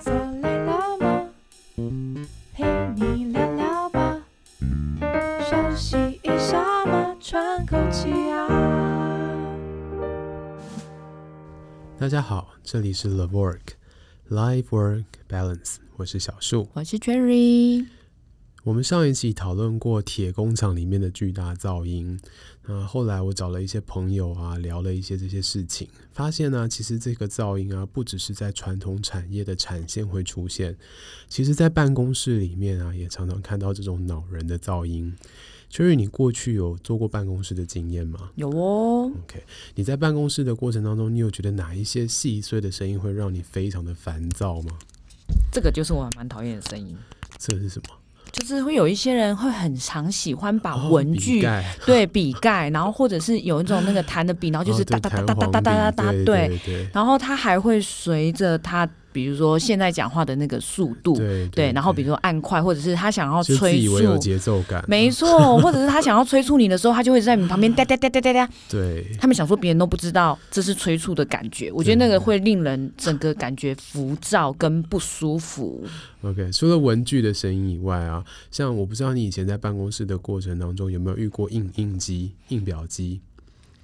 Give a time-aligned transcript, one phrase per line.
[0.00, 1.30] 坐累了吗？
[2.54, 2.64] 陪
[2.96, 4.22] 你聊聊吧，
[5.48, 8.46] 休息一下嘛，喘口气啊。
[11.98, 13.74] 大家好，这里是 The Work
[14.30, 17.86] Life Work Balance，我是小树，我是 Cherry。
[18.62, 22.20] 我们上一期讨论过铁工厂里面的巨大噪音，
[22.66, 30.76] 那后来我找了一些朋友啊，聊了一些这些事情，发现呢、啊，其实这个噪音啊，不只是在传统产业的产线会出现，
[31.26, 35.16] 其实在办公室里面啊，也常常看到这种恼人的噪音。
[35.72, 38.30] Cherry，你过去有做过办公室的经验吗？
[38.34, 39.10] 有哦。
[39.24, 39.42] OK，
[39.76, 44.78] 你在办公室的过程当中，你有觉得哪一些细碎的声音会让你非常的烦躁吗？
[45.50, 46.94] 这个就是我蛮讨厌的声音。
[47.38, 47.99] 这是什么？
[48.32, 56.60] 就是会有一些人会很常喜欢把文具、哦、对笔盖，然后或者是有一种那个弹的笔，然后就是哒哒哒哒哒哒哒哒，对，
[56.92, 58.88] 然后它还会随着它。
[59.12, 61.14] 比如说现在讲话的那个速度，
[61.52, 68.48] 对，然后比如说按快，或者是他想要催促，节奏感，没错， 或者是他想要催促你的时候，他就会在你旁边哒哒哒哒哒哒。
[68.68, 75.84] 对，他们想说别人都不知道这是催促的感觉，我觉得那个会令人整个感觉浮躁跟不舒服。
[76.22, 83.20] OK，除了文具的声音以外啊，像我不知道你以前在办公室的过程当中有没有遇过印印机、印表机。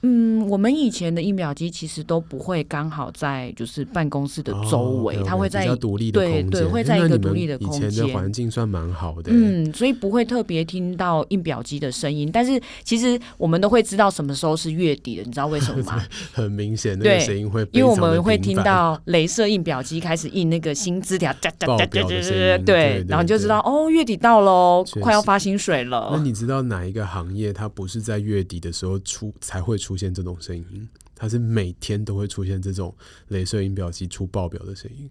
[0.07, 7.89] 嗯，我们以前的印表机其实都不会刚好在就是办公室的周围，它、哦、会在比较独立的空间，对对，会在一个独立的空间。
[7.89, 12.31] 以前的环境算蛮好的，嗯，所以不会特别听到印表机的声音。
[12.33, 16.05] 但是其实我们都会知道什么时候是月底的，你知道为什么吗？
[16.33, 26.11] 很明显，那个声音会，因为我们会听到镭射印表机开始印那个新字条，哒哒哒哒哒，对，然后你就知道哦，月底到喽，快要发薪水了。
[26.13, 30.87] 那你知道哪一个行业它不是在月底的时候出才会出出现这种声音？
[31.15, 32.95] 它是每天都会出现这种
[33.31, 35.09] 镭射音表机出爆表的声音。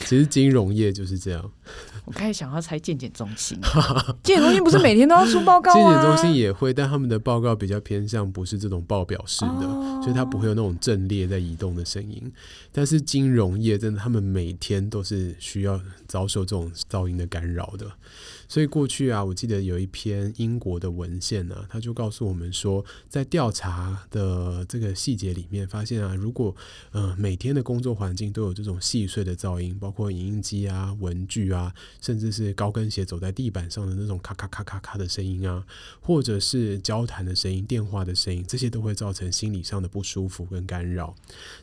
[0.00, 1.50] 其实金融业就是这样。
[2.04, 3.58] 我开始想要猜健检中心，
[4.22, 5.80] 健检中心不是每天都要出报告吗？
[5.80, 12.30] 健检中心也会，但他们的报告比较偏向不是这种报表式的，哦、所以它不会有那种阵列在移动的声音。
[12.70, 17.90] 但是金融业真的，他们每天都是需要遭受这种噪音的干扰的。
[18.46, 26.54] 所以过去啊，我记得有一篇英国的文献呢、啊，他就告诉我们说，在调查的这个细节里面，发现啊，如果
[26.92, 35.64] 呃每天的工作环境都有这种细碎的噪音，包括影音机啊、文具啊，甚至是高跟鞋走在地板上的那种咔咔咔咔咔的声音啊，
[36.00, 41.14] 或者是交谈的声音、电话的声音，这些都会造成心理上的不舒服跟干扰。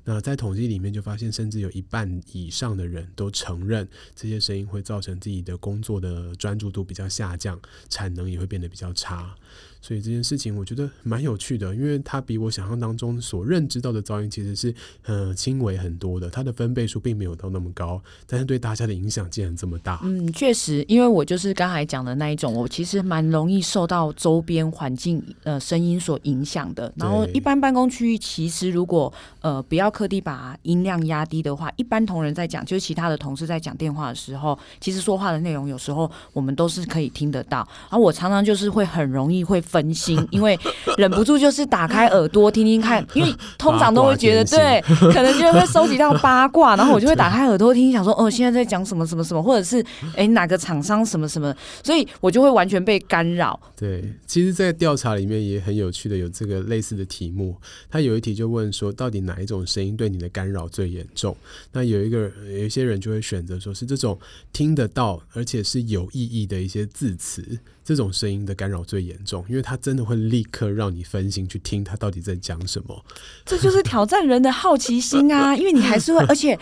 [0.04, 7.60] 那在统计里面就发现，甚至有一半以上的人都承认这些声音会造成自己的工作的专注度比较下降，
[7.90, 9.36] 产能也会变得比较差。
[9.84, 14.74] 所以这件事情我觉得蛮有趣的，因为它比我想象当中所认知到的噪音其实是
[15.06, 20.00] 呃轻微很多的，它的分贝数并没有到那么高，但是对大家的影响竟然这么大。
[20.34, 26.92] 确实，因为我就是刚才讲的那一种，我其实蛮容易受到周边环境呃声音所影响的。
[26.98, 37.60] 然后一般办公区域其实如果呃不要刻意把音量压低的话，一般同仁在讲，就是其他的同事在讲电话的时候，其实说话的内容有时候我们都是可以听得到。
[37.90, 39.62] 然后我常常就是会很容易会。
[39.62, 40.60] 分心，因为
[40.98, 44.82] 忍不住就是打开耳朵听听看，因为通常都会觉得对，
[45.14, 49.82] 可能就会收集到八卦，然后我就会 打开耳朵听，想说哦，现在在讲什么什么什么，或者是
[50.16, 53.60] 哎哪个厂商什么什么，所以我就会完全被干扰。
[53.76, 57.56] 对，其实，在调查里面也很有趣的，有这个类似的题目，
[57.90, 61.36] 他有一题就问说，到底哪一种声音对你的干扰最严重？
[61.72, 64.20] 那有一个有一些人就会选择说是这种
[64.54, 67.60] 听得到而且是有意义的一些字词。
[67.84, 73.04] 这种声音的干扰最严重，因为它真的会立刻让你分心去听它到底在讲什么。
[73.44, 75.54] 这就是挑战人的好奇心啊！
[75.58, 76.58] 因为你还是会，而且。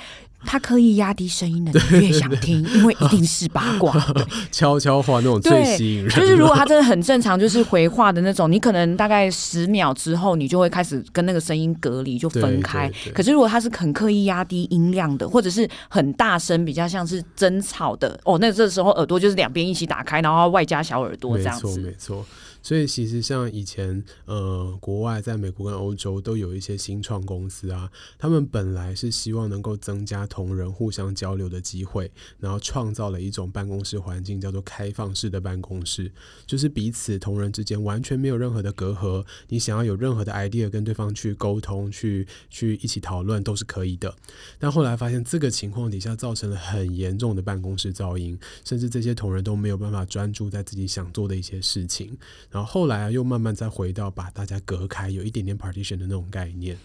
[0.45, 3.93] 他刻意压低声音的，你越想听，因为一定是八卦。
[4.51, 12.89] 悄悄话那种最吸引人，就是如果他真的很正常，就是回话的那种，你可能大概十秒之后，你就会开始跟那个声音隔离，就分开。
[13.13, 21.67] 可是如果他是很刻意压低音量的，或者是很大声，比较像是争吵的，哦，那这时候耳朵就是两边一起打开，然后外加小耳朵这样子。
[21.67, 22.25] 没错，没错。
[22.61, 36.11] 所以其实像以前，呃，国外在美国跟欧洲都有一些新创公司啊，他们本来是希望能够增加同仁互相交流的机会，然后创造了一种办公室环境，叫做开放式的办公室，
[36.45, 44.13] 就是彼此同仁之间完全没有任何的隔阂，你想要有任何的 idea 跟对方去沟通、去去一起讨论都是可以的。
[44.57, 52.17] 但后来发现这个情况底下造成了很严重的办公室噪音，甚至这些同仁都没有办法专注在自己想做的一些事情。
[52.51, 56.77] 然后后来啊，又慢慢再回到把大家隔开，有一点点 partition 的那种概念。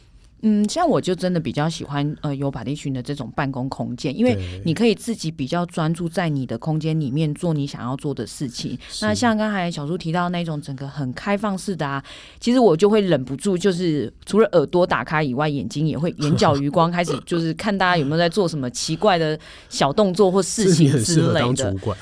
[0.47, 8.79] 嗯，像我就真的比较喜欢呃有 partition 的这种办公空间，因为你可以自己比较专注在你的空间里面做你想要做的事情。
[9.01, 12.05] 那像刚才小苏提到那种整个很开放式的啊，
[12.39, 19.39] 其实我就会忍不住，就是除了耳朵打开以外，眼睛也会眼角余光开始 就是看大家有没有在做什么奇怪的
[19.71, 21.41] 小动作或事情之类的。
[21.41, 21.99] 当主管，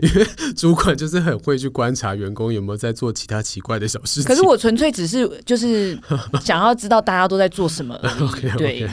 [0.00, 0.26] 因为
[0.56, 4.24] 主管就是很会去观察员工有没有在做其他奇怪的小事情。
[4.24, 5.98] 可是我纯粹只是就是
[6.40, 7.94] 想要知道大家都在做什么。
[8.20, 8.86] OK，对，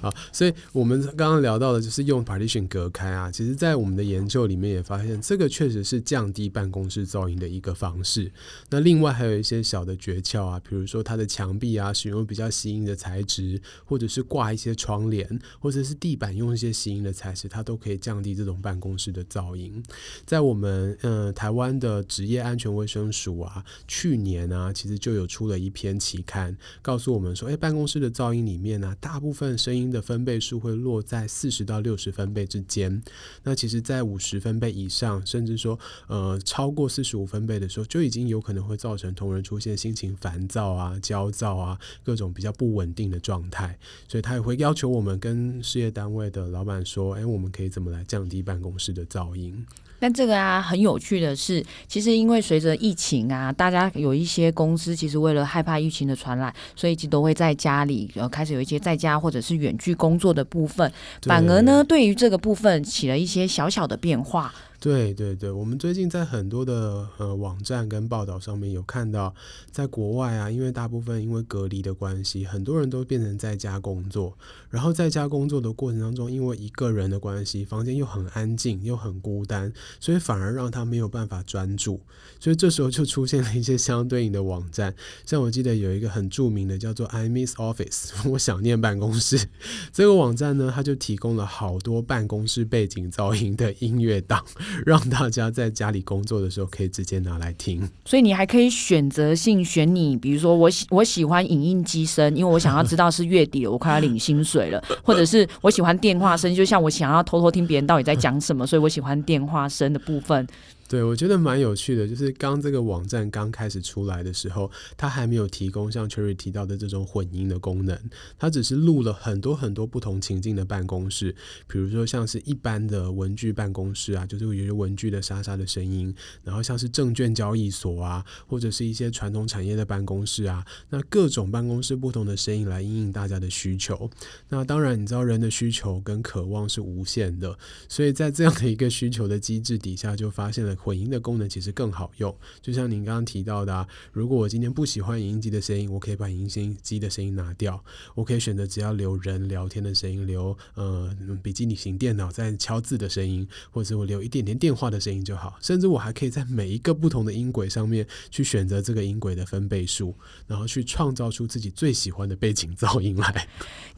[0.00, 3.30] 好，所以我们刚刚聊到的就是用 partition 隔开啊。
[3.30, 8.30] 其实，在我们的研究里面也发现，这个确实是降低办公室噪音的一个方式。
[8.70, 19.82] 那另外还有一些小的诀窍啊，比如说它的墙壁啊，使用比较吸音的材质，或者是挂一些窗帘，或者是地板用一些吸音的材质，它都可以降低这种办公室的噪音。
[20.24, 33.02] 在我们呃台湾的职业安全卫生署啊，去年啊，其实就有出了一篇期刊，告诉我们说，哎，办公室的噪音里面呢、大部分声音的分贝数会落在四十到六十分贝之间。
[33.44, 43.78] 那其实，在五十分贝以上，甚至说呃超过四十五分贝的时候，就已经有可能会造成同仁出现心情烦躁啊、焦躁啊，各种比较不稳定的状态。
[44.08, 49.66] 所以他也会要求我们跟事业单位的老板说，哎，我们可以怎么来降低办公室的噪音？
[50.00, 60.90] 但这个啊，很有趣的是，其实因为随着疫情啊，大家有一些公司其实为了害怕疫情的传染，所以其实都会在家里，然后开始有一些在家或者是远距工作的部分，
[61.22, 64.52] 反而呢，对于这个部分起了一些小小的变化。
[64.80, 69.34] 对对对，我们最近在很多的呃网站跟报道上面有看到，
[69.70, 74.34] 在国外啊，因为大部分因为隔离的关系，很多人都变成在家工作。
[74.70, 82.00] 然后在家工作的过程当中，因为一个人的关系，房间又很安静又很孤单，所以反而让他没有办法专注。
[82.38, 84.94] 所以这时候就出现了一些相对应的网站，
[85.26, 89.46] 像我记得有一个很著名的叫做 I Miss Office， 我想念办公室。
[89.92, 94.42] 这个网站呢，它就提供了好多办公室背景噪音的音乐档。
[94.86, 110.46] 让大家在家里工作的时候可以直接拿来听，所以你还可以选择性选你，比如说我喜我喜欢影印机声，因为我想要知道是月底了，我快要领薪水了， 或者是我喜欢电话声，就像我想要偷偷听别人到底在讲什么，所以我喜欢电话声的部分。
[110.90, 117.96] 对，我觉得蛮有趣的，就是刚这个网站刚开始出来的时候，它还没有提供像 Cherry 提到的这种混音的功能，
[118.36, 121.32] 它只是录了很多很多不同情境的办公室，
[121.68, 134.10] 比如说像是一般的文具办公室啊，就是有些文具的沙沙的声音，然后像是证券交易所啊，或者是一些传统产业的办公室啊，那各种办公室不同的声音来应应大家的需求。
[134.48, 137.56] 那当然，你知道人的需求跟渴望是无限的，
[137.88, 140.76] 所以在这样的一个需求的机制底下，就发现了。
[140.82, 147.82] 混音的功能其实更好用，就像您刚刚提到的啊，如果我今天不喜欢影音机的声音，我可以把影音机的声音拿掉，
[148.14, 160.14] 我可以选择只要留人聊天的声音，留呃笔记型电脑在敲字的声音，或者是我留一点点电话的声音就好，甚至我还可以在每一个不同的音轨上面去选择这个音轨的分贝数，
[160.46, 163.48] 然后去创造出自己最喜欢的背景噪音来。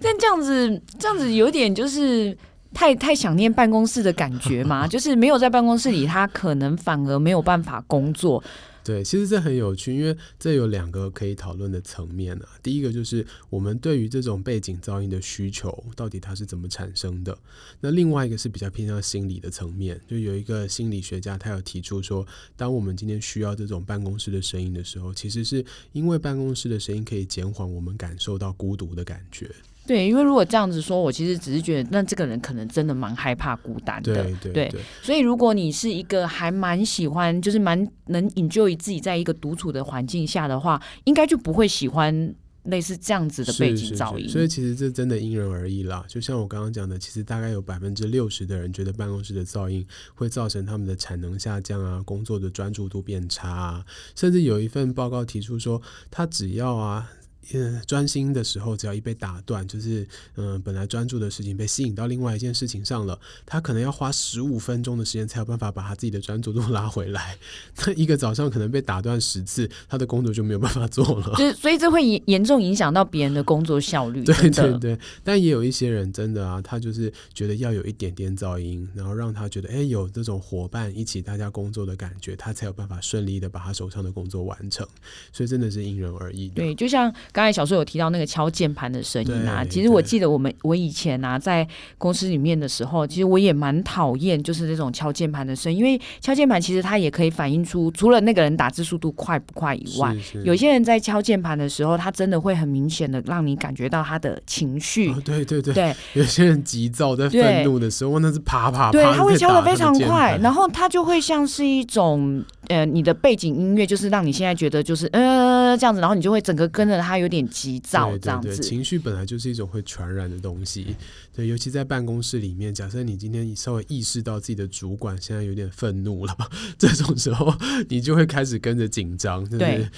[0.00, 2.36] 但这样子，这样子有点就是。
[2.74, 8.42] 太太想念办公室的感觉嘛， 就是没有在办公室里，他可能反而没有办法工作。
[8.84, 12.48] 对，其实这很有趣，因为这有两个可以讨论的层面啊。
[12.60, 17.38] 第一个就是我们对于这种背景噪音的需求，到底它是怎么产生的？
[17.80, 29.48] 那另外一个是比较偏向心理的层面，就有一个心理学家他有提出说，当我们今天需要这种办公室的声音的时候，其实是因为办公室的声音可以减缓我们感受到孤独的感觉。
[29.84, 34.14] 对，因为如果这样子说，我其实只是觉得，那这个人可能真的蛮害怕孤单的。
[34.14, 34.80] 对对对，对。
[35.02, 42.32] 所以如果你是一个还蛮喜欢，就是蛮能 enjoy 自己在一个独处的环境下的话，应该就不会喜欢
[42.64, 44.22] 类似这样子的背景噪音。
[44.22, 46.04] 是是是，所以其实这真的因人而异啦。
[46.06, 49.84] 就像我刚刚讲的，其实大概有百分之六十的人觉得办公室的噪音
[50.14, 53.84] 会造成他们的产能下降啊，工作的专注度变差啊，
[54.14, 57.10] 甚至有一份报告提出说，他只要啊。
[57.52, 60.06] 嗯，专心的时候，只要一被打断，就是
[60.36, 67.36] 嗯，本来专注的事情被吸引到另外一件事情上了，他可能要花十五分钟的时间才有办法把他自己的专注度拉回来。
[67.74, 71.34] 他一个早上可能被打断十次，他的工作就没有办法做了。
[71.36, 74.22] 就所以这会严严重影响到别人的工作效率。
[74.24, 84.86] 对对对，但也有一些人真的啊，他就是觉得要有一点点噪音，然后让他觉得哎，有这种伙伴一起大家工作的感觉，他才有办法顺利的把他手上的工作完成。
[85.32, 86.48] 所以真的是因人而异。
[86.48, 87.12] 对，就像。
[87.32, 91.66] 刚才小树有提到那个敲键盘的声音啊，其实我记得我们我以前啊在
[91.98, 105.10] 公司里面的时候，其实我也蛮讨厌就是这种敲键盘的声音，因为敲键盘其实它也可以反映出除了那个人打字速度快不快以外，有些人在敲键盘的时候，他真的会很明显的让你感觉到他的情绪。
[105.10, 112.44] 哦，对对对，对，有些人急躁在愤怒的时候，那是啪啪啪，对，他会敲的非常快，然然后他就会像是一种。
[112.68, 118.48] 呃，你的背景音乐就是让你现在觉得就是呃这样子，然后你就会整个跟着他有点急躁这样子。
[118.48, 120.94] 对对对，情绪本来就是一种会传染的东西，
[121.34, 126.36] 对，尤其在办公室里面，假设你今天你稍微意识到自己的主管现在有点愤怒了，
[126.78, 127.52] 这种时候
[127.88, 129.44] 你就会开始跟着紧张。
[129.48, 129.88] 对，对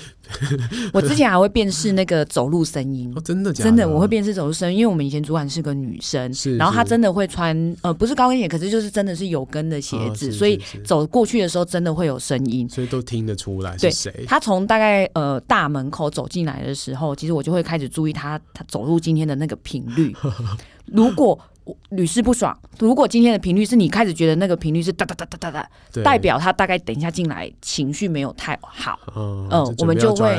[0.93, 3.71] 我之前还会辨识那个走路声音，哦，真的假的？
[3.71, 12.54] 真的，我会辨识走路声音，因为我们以前主管是个女生，是，然后她真的会穿呃不是高跟鞋，可是就是真的是有跟的鞋子，哦，所以走过去的时候真的会有声音。
[12.69, 14.25] 所以都听得出来是谁。
[14.27, 20.15] 他从大概呃大门口走进来的时候，其实我就会开始注意他他走路今天的那个频率。
[20.87, 21.39] 如果
[21.91, 22.57] 屡试不爽。
[22.79, 28.99] 如果今天的频率是你开始觉得那个频率是哒哒哒哒哒哒，代表他大概等一下进来情绪没有太好。
[29.15, 30.37] 嗯，呃、我们就会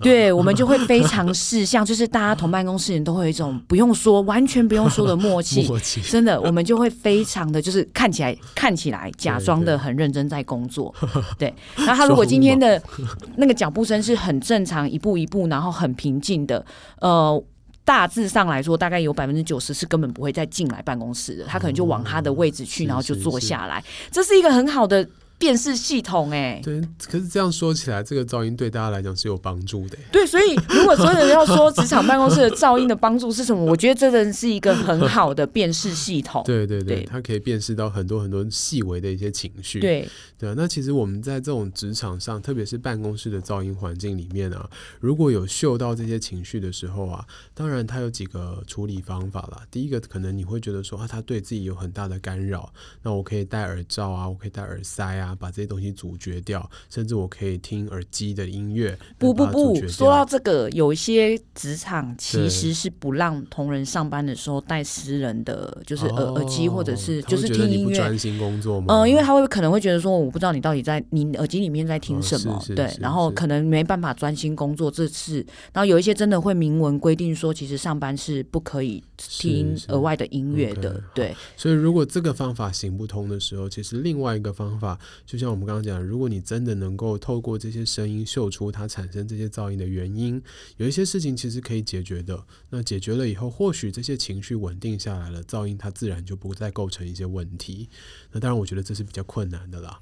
[0.00, 5.66] 对，我们就会非常事项，就是大家同办公室人都会有一种不用说，完全不用说的默契。
[5.68, 10.94] 默契真的，我们就会非常的就是看起来看起来假装的很认真在工作。
[11.38, 12.80] 对，然后他如果今天的
[13.36, 16.64] 那个脚步声是很正常，一步一步，然后很平静的，
[17.00, 17.42] 呃。
[17.90, 23.82] 大致上来说，大概有百分之九十是根本不会再进来办公室的，他可能就往他的位置去，然后就坐下来。
[24.12, 25.04] 这是一个很好的
[25.40, 30.04] 辨识系统哎、欸，对，可是这样说起来，这个噪音对大家来讲是有帮助的、欸。
[30.12, 36.42] 对，所以如果所有人要说职场办公室的噪音的帮助是什么，我觉得这真的是一个很好的辨识系统。
[36.44, 39.80] 对对对，它可以辨识到很多很多细微的一些情绪。
[39.80, 40.06] 对
[40.38, 44.68] 对啊，那其实我们在这种职场上，特别是办公室的噪音环境里面啊，
[45.00, 49.62] 如果有嗅到这些情绪的时候啊，当然它有几个处理方法啦。
[49.70, 52.70] 第一个，可能你会觉得说啊，它对自己有很大的干扰，
[53.02, 55.29] 那我可以戴耳罩啊，我可以戴耳塞啊。
[55.34, 58.98] 把这些东西阻绝掉，甚至我可以听耳机的音乐。
[59.18, 67.96] 不不不，说到这个，有一些职场其实是不让同仁上班的时候戴私人的，就是耳、哦、耳机或者是就是听音乐。
[67.96, 68.86] 专心工作吗？
[68.94, 74.90] 嗯、呃，因为他会可能会觉得说，我不知道你到底在你耳机里面在听什么，哦、对，然后可能没办法专心工作。
[74.90, 80.94] 这次，然后有一些真的会明文规定说，其实上班是不可以听额外的音乐的。
[80.94, 84.98] Okay, 对，所以如果这个方法行不通的时候，其实另外一个方法。
[85.26, 90.42] 就像我们刚刚讲，如果你真的能够透过这些声音嗅出它产生这些噪音的原因，
[90.76, 92.42] 有一些事情其实可以解决的。
[92.70, 97.88] 那解决了以后，或许这些情绪稳定下来了，噪音它自然就不再构成一些问题。
[98.32, 100.00] 那当然，我觉得这是比较困难的啦。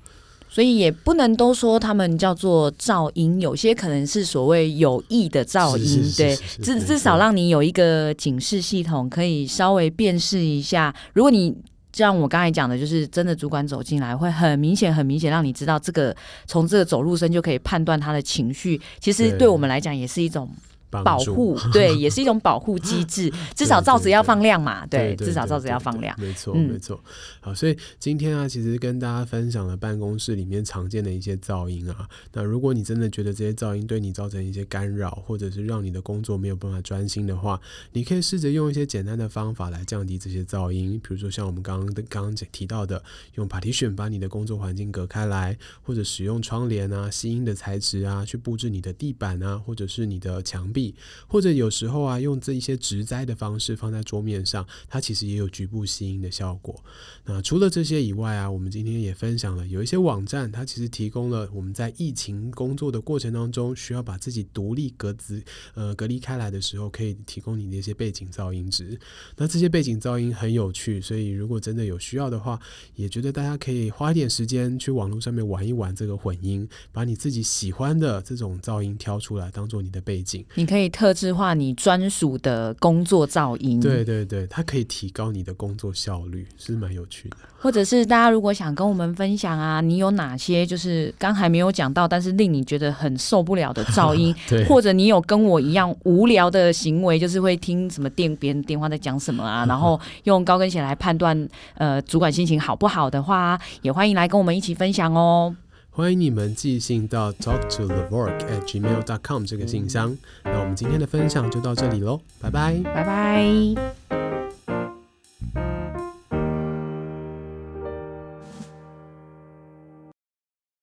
[0.51, 10.97] 所以也不能都说他们叫做噪音，有些可能是所谓有益的噪音，对，至至少让你有一个警示系统，可以稍微辨识一下。
[11.13, 11.55] 如果你
[11.99, 16.15] 像我刚才讲的，就是真的主管走进来，会很明显、很明显让你知道，这个
[16.47, 18.81] 从这个走路声就可以判断他的情绪。
[19.01, 20.49] 其实对我们来讲，也是一种。
[20.91, 23.33] 保护 对，也是一种保护机制。
[23.55, 26.15] 至少罩子要放亮嘛，对，至少罩子要放亮。
[26.19, 27.03] 没错，没错。
[27.41, 32.09] 好，所以今天啊，其实跟大家分享了办公室里面常见的一些噪音啊。
[32.33, 37.61] 那如果你真的觉得这些噪音对你造成一些干扰，或者是让你的工作没有办法专心的话，
[37.93, 41.01] 你可以试着用一些简单的方法来降低这些噪音。
[41.03, 43.03] 比如说像我们刚刚的刚刚提到的，
[43.35, 50.78] 用 partition 把你的工作环境隔开来，或者使用窗帘啊、吸音的材质啊，去布置你的地板啊，或者是你的墙壁。
[51.27, 56.83] 或者有时候啊，用这一些植栽的方式放在桌面上，它其实也有局部吸音的效果。
[57.25, 65.43] 那除了这些以外啊，我们今天也分享了有一些网站，它其实提供了我们在疫情工作的过程当中，需要把自己独立隔离
[65.75, 68.99] 呃隔离开来的时候，可以提供你的一些背景噪音值。
[69.37, 72.59] 那这些背景噪音很有趣，所以如果真的有需要的话，
[72.95, 80.45] 也觉得大家可以花一点时间去网络上面玩一玩这个混音，把你自己喜欢的这种噪音挑出来，当做你的背景。
[80.69, 87.37] 可以特制化你专属的工作噪音，对对对，它可以提高你的工作效率，是蛮有趣的。
[87.61, 94.33] 或者是大家如果想跟我们分享啊，你有哪些就是刚才没有讲到，但是令你觉得很受不了的噪音，
[94.69, 105.57] 或者你有跟我一样无聊的行为，就是会听什么电别人电话在讲什么啊， 然后用高跟鞋来判断呃主管心情好不好的话，也欢迎来跟我们一起分享哦。
[105.99, 110.17] 欢迎你们寄信到 talk to the work at gmail dot com 这个信箱。
[110.45, 114.18] 那我们今天的分享就到这里喽，拜拜，拜拜。